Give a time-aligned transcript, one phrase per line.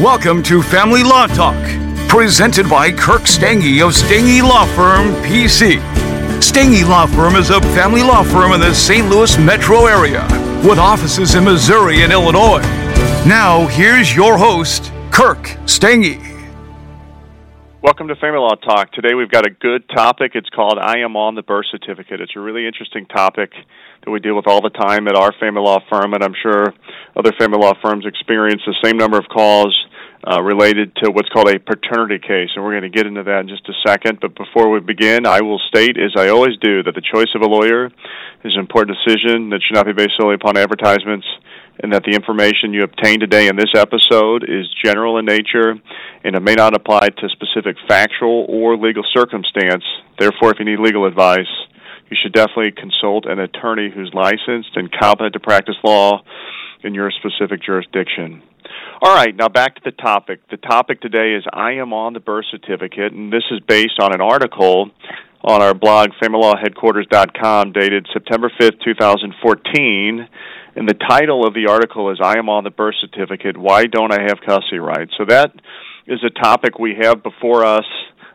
[0.00, 1.56] Welcome to Family Law Talk,
[2.06, 5.80] presented by Kirk Stange of Stange Law Firm, PC.
[6.38, 9.08] Stange Law Firm is a family law firm in the St.
[9.08, 10.20] Louis metro area
[10.68, 12.60] with offices in Missouri and Illinois.
[13.26, 16.20] Now, here's your host, Kirk Stange.
[17.80, 18.92] Welcome to Family Law Talk.
[18.92, 20.32] Today we've got a good topic.
[20.34, 22.20] It's called I Am on the Birth Certificate.
[22.20, 23.52] It's a really interesting topic
[24.04, 26.74] that we deal with all the time at our family law firm, and I'm sure
[27.16, 29.74] other family law firms experience the same number of calls
[30.26, 33.40] uh, related to what's called a paternity case, and we're going to get into that
[33.40, 34.18] in just a second.
[34.20, 37.42] But before we begin, I will state, as I always do, that the choice of
[37.42, 41.26] a lawyer is an important decision that should not be based solely upon advertisements
[41.78, 45.76] and that the information you obtain today in this episode is general in nature
[46.24, 49.84] and it may not apply to specific factual or legal circumstance.
[50.18, 51.52] Therefore, if you need legal advice,
[52.10, 56.22] you should definitely consult an attorney who's licensed and competent to practice law
[56.82, 58.42] in your specific jurisdiction.
[59.02, 60.40] All right, now back to the topic.
[60.50, 64.14] The topic today is I am on the birth certificate, and this is based on
[64.14, 64.90] an article
[65.42, 70.28] on our blog, familylawheadquarters.com, dated September 5th, 2014
[70.76, 73.56] and the title of the article is I am on the birth certificate.
[73.56, 75.12] Why don't I have custody rights?
[75.16, 75.50] So that
[76.06, 77.86] is a topic we have before us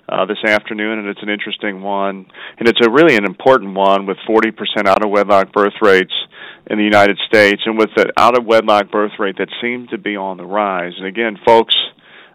[0.10, 2.26] uh, this afternoon, and it's an interesting one.
[2.58, 6.14] And it's a really an important one with 40% out of wedlock birth rates
[6.72, 9.98] in the United States, and with the out of wedlock birth rate that seems to
[9.98, 10.94] be on the rise.
[10.98, 11.76] And again, folks,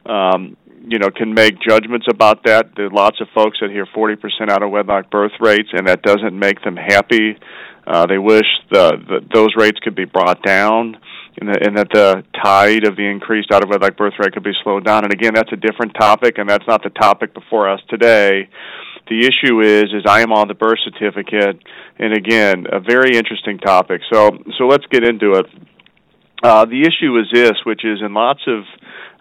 [0.05, 2.73] um, you know, can make judgments about that.
[2.77, 6.03] There are lots of folks that hear 40% out of wedlock birth rates, and that
[6.03, 7.39] doesn't make them happy.
[7.87, 10.99] Uh, they wish the, the those rates could be brought down,
[11.41, 14.45] and, the, and that the tide of the increased out of wedlock birth rate could
[14.45, 15.05] be slowed down.
[15.05, 18.51] And again, that's a different topic, and that's not the topic before us today.
[19.09, 21.63] The issue is is I am on the birth certificate,
[21.99, 24.03] and again, a very interesting topic.
[24.13, 25.47] So so let's get into it.
[26.43, 28.65] Uh, the issue is this, which is in lots of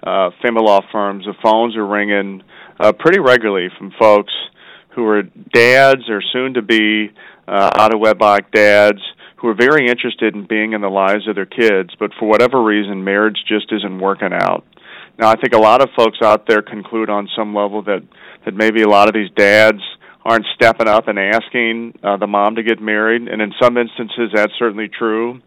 [0.04, 2.44] uh, family law firms, the phones are ringing
[2.80, 4.34] uh, pretty regularly from folks
[4.90, 7.12] who are dads or soon to be
[7.48, 9.00] uh, out of wedlock dads
[9.38, 12.64] who are very interested in being in the lives of their kids, but for whatever
[12.64, 14.66] reason, marriage just isn't working out.
[15.18, 18.04] Now, I think a lot of folks out there conclude on some level that
[18.46, 19.82] that maybe a lot of these dads
[20.24, 24.32] aren't stepping up and asking uh, the mom to get married, and in some instances,
[24.34, 25.42] that's certainly true.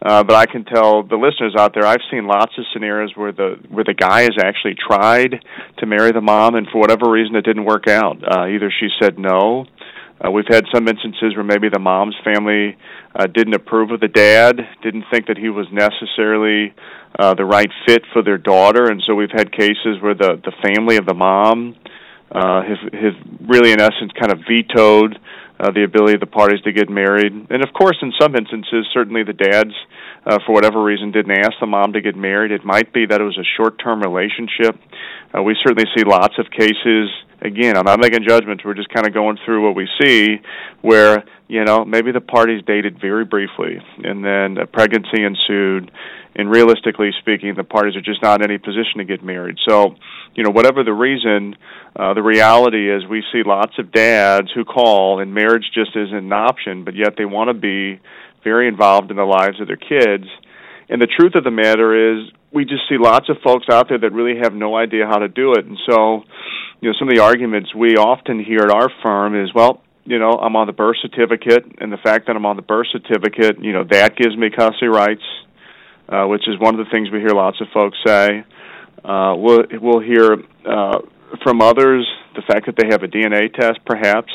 [0.00, 3.32] Uh, but I can tell the listeners out there, I've seen lots of scenarios where
[3.32, 5.42] the where the guy has actually tried
[5.78, 8.22] to marry the mom, and for whatever reason, it didn't work out.
[8.22, 9.66] Uh, either she said no,
[10.24, 12.76] uh, we've had some instances where maybe the mom's family
[13.16, 16.72] uh, didn't approve of the dad, didn't think that he was necessarily
[17.18, 20.52] uh, the right fit for their daughter, and so we've had cases where the the
[20.62, 21.76] family of the mom
[22.32, 23.14] uh, has has
[23.46, 25.18] really, in essence, kind of vetoed
[25.60, 27.32] uh, the ability of the parties to get married.
[27.32, 29.74] And of course, in some instances, certainly the dads,
[30.26, 32.52] uh, for whatever reason, didn't ask the mom to get married.
[32.52, 34.76] It might be that it was a short-term relationship.
[35.34, 37.10] Uh, we certainly see lots of cases
[37.40, 38.64] again, I'm not making judgments.
[38.64, 40.40] We're just kind of going through what we see,
[40.82, 45.90] where you know maybe the parties dated very briefly, and then a pregnancy ensued.
[46.36, 49.56] And realistically speaking, the parties are just not in any position to get married.
[49.66, 49.96] So,
[50.36, 51.56] you know, whatever the reason,
[51.96, 56.14] uh, the reality is we see lots of dads who call, and marriage just isn't
[56.14, 58.00] an option, but yet they want to be
[58.44, 60.28] very involved in the lives of their kids.
[60.88, 63.98] And the truth of the matter is, we just see lots of folks out there
[63.98, 65.66] that really have no idea how to do it.
[65.66, 66.24] And so,
[66.80, 70.18] you know, some of the arguments we often hear at our firm is, well, you
[70.18, 73.62] know, I'm on the birth certificate, and the fact that I'm on the birth certificate,
[73.62, 75.22] you know, that gives me custody rights,
[76.08, 78.44] uh, which is one of the things we hear lots of folks say.
[79.04, 81.00] Uh, we'll we'll hear uh,
[81.42, 84.32] from others the fact that they have a DNA test, perhaps,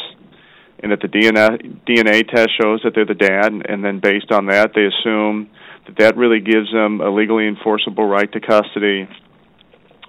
[0.79, 4.31] and that the DNA DNA test shows that they're the dad, and, and then based
[4.31, 5.49] on that, they assume
[5.85, 9.07] that that really gives them a legally enforceable right to custody.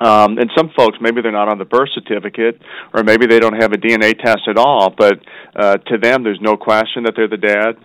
[0.00, 2.60] Um, and some folks, maybe they're not on the birth certificate,
[2.92, 5.20] or maybe they don't have a DNA test at all, but
[5.54, 7.76] uh, to them, there's no question that they're the dad.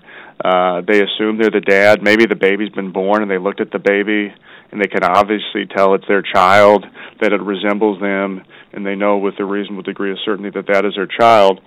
[0.44, 2.02] Uh, they assume they're the dad.
[2.02, 4.34] Maybe the baby's been born, and they looked at the baby,
[4.72, 6.86] and they can obviously tell it's their child,
[7.22, 8.44] that it resembles them,
[8.74, 11.62] and they know with a reasonable degree of certainty that that is their child.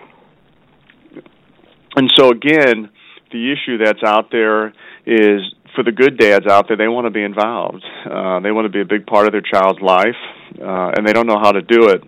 [1.95, 2.91] And so, again,
[3.31, 4.73] the issue that's out there
[5.07, 5.41] is
[5.75, 7.85] for the good dads out there, they want to be involved.
[8.05, 10.17] Uh, they want to be a big part of their child's life,
[10.61, 12.03] uh, and they don't know how to do it.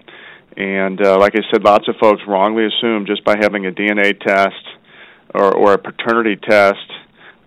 [0.57, 4.19] And uh, like I said, lots of folks wrongly assume just by having a DNA
[4.21, 4.65] test
[5.35, 6.87] or, or a paternity test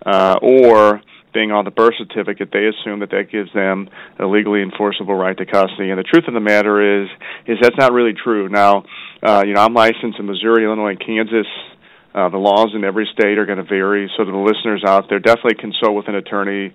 [0.04, 1.00] uh, or
[1.32, 3.88] being on the birth certificate, they assume that that gives them
[4.18, 5.90] a legally enforceable right to custody.
[5.90, 7.08] And the truth of the matter is,
[7.46, 8.48] is that's not really true.
[8.48, 8.84] Now,
[9.22, 11.46] uh, you know, I'm licensed in Missouri, Illinois, and Kansas.
[12.18, 15.20] Uh, the laws in every state are going to vary, so the listeners out there,
[15.20, 16.74] definitely consult with an attorney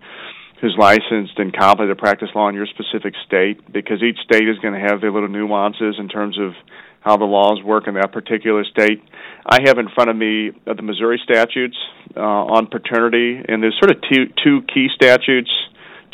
[0.62, 4.58] who's licensed and competent to practice law in your specific state because each state is
[4.60, 6.54] going to have their little nuances in terms of
[7.02, 9.04] how the laws work in that particular state.
[9.46, 11.76] I have in front of me uh, the Missouri statutes
[12.16, 15.52] uh, on paternity, and there's sort of two, two key statutes,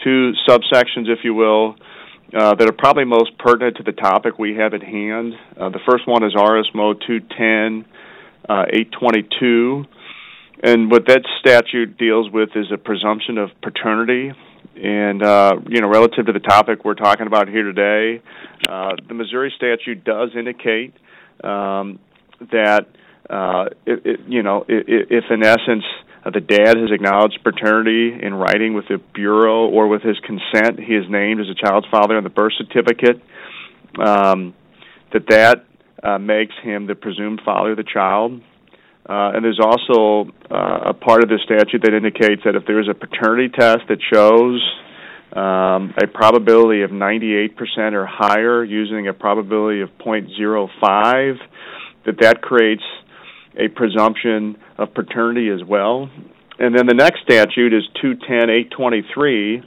[0.03, 1.75] two subsections, if you will,
[2.33, 5.33] uh, that are probably most pertinent to the topic we have at hand.
[5.55, 7.85] Uh, the first one is RSMO 210
[8.49, 9.85] uh, 822
[10.61, 14.31] and what that statute deals with is a presumption of paternity.
[14.75, 18.21] And uh, you know, relative to the topic we're talking about here today,
[18.67, 20.93] uh, the Missouri statute does indicate
[21.43, 21.99] um,
[22.51, 22.87] that
[23.29, 25.83] uh, it, it, you know, if, in essence
[26.25, 30.79] uh, the dad has acknowledged paternity in writing with the bureau or with his consent,
[30.79, 33.21] he is named as a child's father on the birth certificate.
[33.97, 34.53] Um,
[35.13, 35.65] that that
[36.03, 38.41] uh, makes him the presumed father of the child.
[39.07, 42.79] Uh, and there's also uh, a part of the statute that indicates that if there
[42.79, 44.61] is a paternity test that shows
[45.33, 51.37] um, a probability of 98% or higher using a probability of 0.05,
[52.05, 52.83] that that creates
[53.57, 56.09] a presumption of paternity as well.
[56.59, 59.63] And then the next statute is 210.823,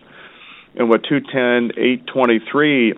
[0.76, 2.92] and what 210.823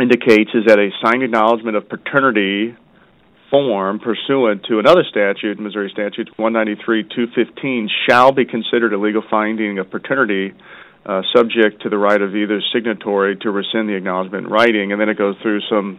[0.00, 2.76] indicates is that a signed acknowledgement of paternity
[3.50, 9.90] form pursuant to another statute, Missouri Statute 193-215, shall be considered a legal finding of
[9.90, 10.54] paternity
[11.06, 14.92] uh, subject to the right of either signatory to rescind the acknowledgement in writing.
[14.92, 15.98] And then it goes through some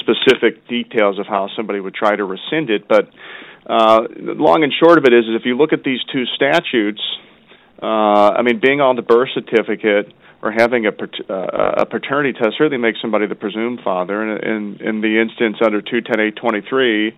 [0.00, 2.88] specific details of how somebody would try to rescind it.
[2.88, 3.10] But
[3.68, 7.02] uh, long and short of it is, is if you look at these two statutes,
[7.82, 10.12] uh, I mean, being on the birth certificate–
[10.46, 14.22] or having a, uh, a paternity test certainly makes somebody the presumed father.
[14.22, 17.10] And in, in the instance under 210.823,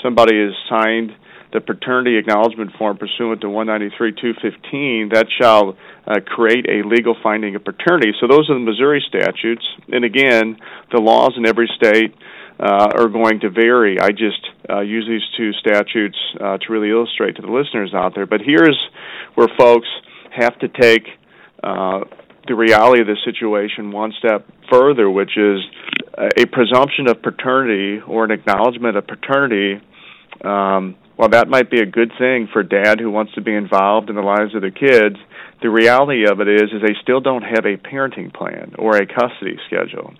[0.00, 1.10] somebody has signed
[1.52, 7.64] the paternity acknowledgement form pursuant to 193.215 that shall uh, create a legal finding of
[7.64, 8.12] paternity.
[8.20, 9.66] So those are the Missouri statutes.
[9.88, 10.56] And again,
[10.92, 12.14] the laws in every state
[12.60, 13.98] uh, are going to vary.
[13.98, 18.14] I just uh, use these two statutes uh, to really illustrate to the listeners out
[18.14, 18.26] there.
[18.26, 18.78] But here's
[19.34, 19.88] where folks
[20.30, 21.08] have to take
[21.64, 22.00] uh,
[22.46, 25.60] the reality of the situation one step further, which is
[26.16, 29.80] a presumption of paternity or an acknowledgement of paternity.
[30.44, 34.10] Um, while that might be a good thing for dad who wants to be involved
[34.10, 35.16] in the lives of their kids,
[35.62, 39.06] the reality of it is is they still don't have a parenting plan or a
[39.06, 40.12] custody schedule.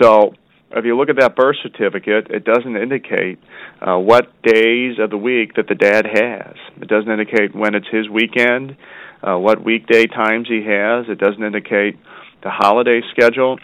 [0.00, 0.34] So
[0.74, 3.38] if you look at that birth certificate, it doesn't indicate
[3.80, 6.56] uh, what days of the week that the dad has.
[6.80, 8.76] It doesn't indicate when it's his weekend
[9.22, 11.06] uh, what weekday times he has.
[11.08, 11.98] It doesn't indicate
[12.42, 13.58] the holiday schedule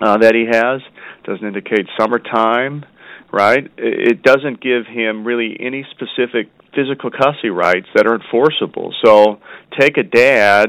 [0.00, 0.80] uh, that he has.
[1.20, 2.84] It doesn't indicate summertime,
[3.32, 3.70] right?
[3.76, 8.94] It doesn't give him really any specific physical custody rights that are enforceable.
[9.04, 9.40] So
[9.78, 10.68] take a dad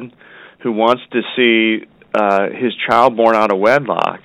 [0.62, 4.20] who wants to see uh, his child born out of wedlock.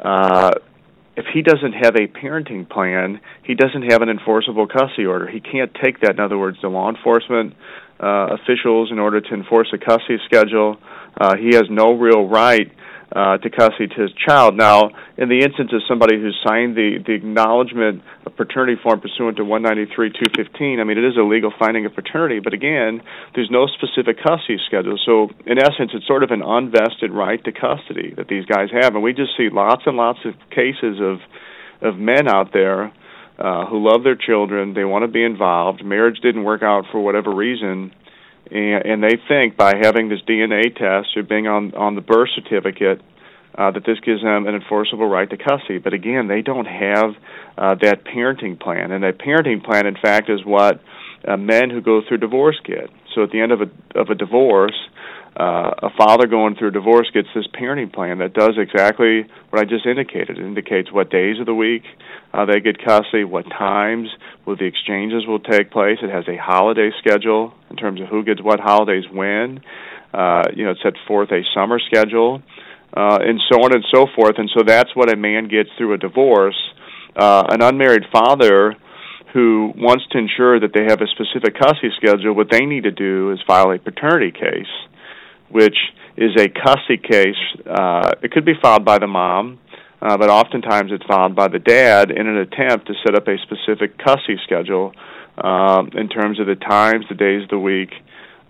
[0.00, 0.52] Uh,
[1.16, 5.28] if he doesn't have a parenting plan, he doesn't have an enforceable custody order.
[5.28, 6.12] He can't take that.
[6.12, 7.54] In other words, the law enforcement
[8.02, 10.78] uh, officials in order to enforce a custody schedule.
[11.20, 12.72] Uh, he has no real right
[13.14, 14.56] uh, to custody to his child.
[14.56, 19.36] Now, in the instance of somebody who signed the, the acknowledgement of paternity form pursuant
[19.38, 23.02] to 193.215, I mean, it is a legal finding of paternity, but again,
[23.34, 24.98] there's no specific custody schedule.
[25.04, 28.94] So, in essence, it's sort of an unvested right to custody that these guys have.
[28.94, 31.18] And we just see lots and lots of cases of,
[31.82, 32.92] of men out there
[33.40, 34.74] uh, who love their children.
[34.74, 35.84] They want to be involved.
[35.84, 37.92] Marriage didn't work out for whatever reason,
[38.50, 42.30] and, and they think by having this DNA test or being on on the birth
[42.34, 43.00] certificate
[43.56, 45.78] uh, that this gives them an enforceable right to custody.
[45.78, 47.14] But again, they don't have
[47.58, 50.80] uh, that parenting plan, and that parenting plan, in fact, is what
[51.26, 52.90] uh, men who go through divorce get.
[53.14, 54.78] So at the end of a of a divorce,
[55.36, 59.62] uh, a father going through a divorce gets this parenting plan that does exactly what
[59.62, 60.38] I just indicated.
[60.38, 61.84] It indicates what days of the week
[62.34, 64.08] uh, they get custody, what times
[64.44, 65.98] will the exchanges will take place.
[66.02, 69.60] It has a holiday schedule in terms of who gets what holidays when.
[70.12, 72.42] Uh, you know, it sets forth a summer schedule,
[72.96, 74.34] uh, and so on and so forth.
[74.36, 76.58] And so that's what a man gets through a divorce.
[77.14, 78.74] Uh, an unmarried father
[79.32, 82.90] who wants to ensure that they have a specific custody schedule, what they need to
[82.90, 84.66] do is file a paternity case
[85.50, 85.76] which
[86.16, 87.36] is a custody case.
[87.66, 89.58] Uh, it could be filed by the mom,
[90.02, 93.36] uh, but oftentimes it's filed by the dad in an attempt to set up a
[93.38, 94.92] specific custody schedule
[95.38, 97.90] um, in terms of the times, the days of the week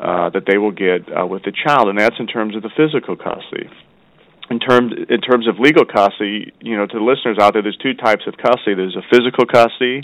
[0.00, 2.71] uh, that they will get uh, with the child, and that's in terms of the
[2.76, 3.69] physical custody.
[4.50, 7.78] In terms in terms of legal custody, you know, to the listeners out there, there's
[7.80, 8.75] two types of custody.
[8.75, 10.02] There's a physical custody,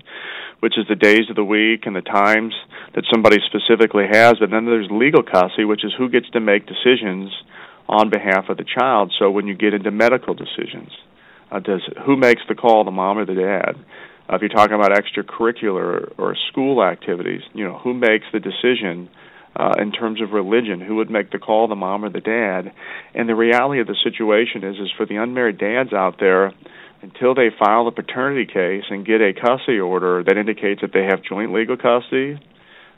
[0.61, 2.55] which is the days of the week and the times
[2.95, 6.65] that somebody specifically has, but then there's legal custody, which is who gets to make
[6.67, 7.33] decisions
[7.89, 9.13] on behalf of the child.
[9.19, 10.91] So when you get into medical decisions,
[11.51, 13.75] uh, does who makes the call, the mom or the dad?
[14.31, 19.09] Uh, if you're talking about extracurricular or school activities, you know, who makes the decision?
[19.57, 22.73] Uh, in terms of religion, who would make the call, the mom or the dad?
[23.15, 26.53] And the reality of the situation is, is for the unmarried dads out there,
[27.03, 31.05] until they file a paternity case and get a custody order that indicates that they
[31.05, 32.39] have joint legal custody,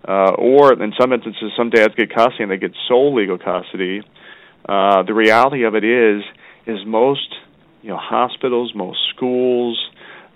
[0.06, 4.02] uh, or in some instances, some dads get custody and they get sole legal custody.
[4.68, 6.22] Uh, the reality of it is,
[6.66, 7.34] is most
[7.82, 9.78] you know hospitals, most schools,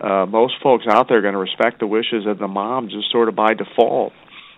[0.01, 3.11] uh, most folks out there are going to respect the wishes of the mom just
[3.11, 4.13] sort of by default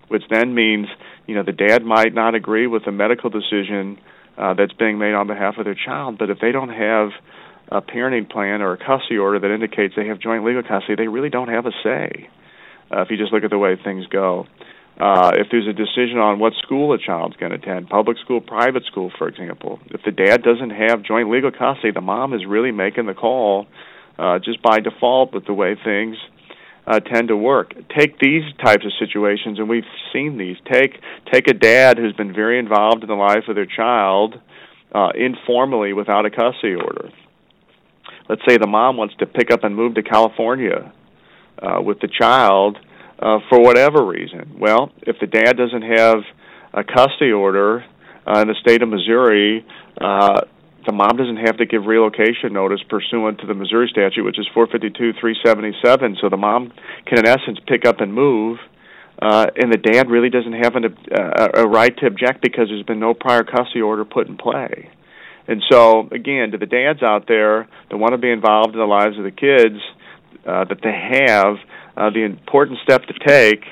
[0.07, 0.87] which then means
[1.27, 3.99] you know the dad might not agree with the medical decision
[4.37, 7.09] uh, that's being made on behalf of their child, but if they don't have
[7.69, 11.07] a parenting plan or a custody order that indicates they have joint legal custody, they
[11.07, 12.29] really don't have a say.
[12.91, 14.45] Uh, if you just look at the way things go.
[14.99, 18.39] Uh, if there's a decision on what school a child's going to attend, public school,
[18.39, 22.45] private school, for example, if the dad doesn't have joint legal custody, the mom is
[22.47, 23.67] really making the call
[24.17, 26.15] uh, just by default with the way things
[26.87, 27.73] uh, tend to work.
[27.97, 30.57] Take these types of situations, and we've seen these.
[30.71, 30.99] Take
[31.31, 34.39] take a dad who's been very involved in the life of their child
[34.93, 37.09] uh, informally without a custody order.
[38.29, 40.91] Let's say the mom wants to pick up and move to California
[41.61, 42.77] uh, with the child
[43.19, 44.57] uh, for whatever reason.
[44.59, 46.19] Well, if the dad doesn't have
[46.73, 47.85] a custody order
[48.27, 49.65] uh, in the state of Missouri,
[50.01, 50.41] uh,
[50.85, 54.47] the mom doesn't have to give relocation notice pursuant to the Missouri statute, which is
[54.55, 56.21] 452-377.
[56.21, 56.71] So the mom
[57.05, 58.59] can, in essence, pick up and move,
[59.21, 62.85] uh, and the dad really doesn't have an, uh, a right to object because there's
[62.85, 64.89] been no prior custody order put in play.
[65.47, 68.85] And so, again, to the dads out there that want to be involved in the
[68.85, 69.79] lives of the kids
[70.45, 71.57] uh, that they have,
[71.95, 73.63] uh, the important step to take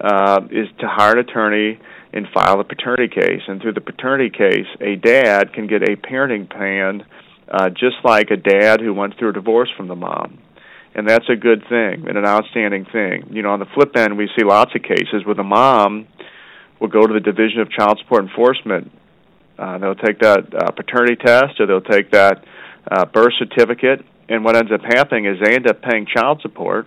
[0.00, 1.78] uh, is to hire an attorney
[2.12, 3.42] and file a paternity case.
[3.46, 7.04] And through the paternity case, a dad can get a parenting plan
[7.50, 10.38] uh, just like a dad who went through a divorce from the mom.
[10.94, 13.28] And that's a good thing and an outstanding thing.
[13.30, 16.08] You know, on the flip end, we see lots of cases where the mom
[16.80, 18.90] will go to the Division of Child Support Enforcement.
[19.58, 22.44] Uh, they'll take that uh, paternity test or they'll take that
[22.90, 24.04] uh, birth certificate.
[24.28, 26.86] And what ends up happening is they end up paying child support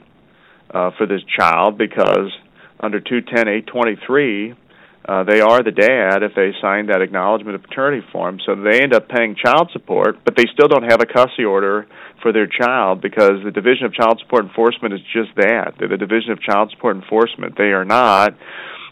[0.70, 2.32] uh, for this child because
[2.80, 4.56] under 210 823,
[5.08, 8.40] uh, they are the dad if they sign that acknowledgement of paternity form.
[8.46, 11.88] So they end up paying child support, but they still don't have a custody order
[12.22, 15.74] for their child because the Division of Child Support Enforcement is just that.
[15.80, 17.58] They're the Division of Child Support Enforcement.
[17.58, 18.36] They are not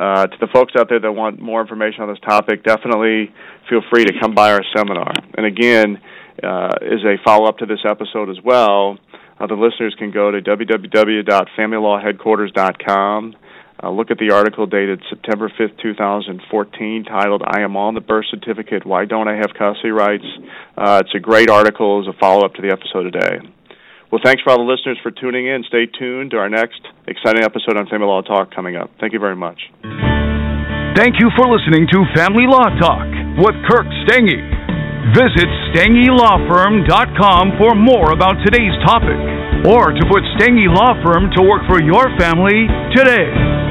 [0.00, 3.30] uh, to the folks out there that want more information on this topic, definitely
[3.68, 5.12] feel free to come by our seminar.
[5.36, 6.00] And again,
[6.42, 8.96] uh, as a follow up to this episode as well,
[9.38, 13.36] uh, the listeners can go to www.familylawheadquarters.com.
[13.82, 18.24] Uh, look at the article dated September 5th, 2014, titled I Am on the Birth
[18.30, 20.24] Certificate Why Don't I Have Custody Rights?
[20.78, 23.40] Uh, it's a great article as a follow up to the episode today.
[24.10, 25.62] Well, thanks for all the listeners for tuning in.
[25.70, 28.90] Stay tuned to our next exciting episode on Family Law Talk coming up.
[28.98, 29.70] Thank you very much.
[30.98, 33.06] Thank you for listening to Family Law Talk
[33.38, 34.42] with Kirk Stange.
[35.14, 39.16] Visit StangeLawFirm.com for more about today's topic
[39.64, 43.69] or to put Stange Law Firm to work for your family today.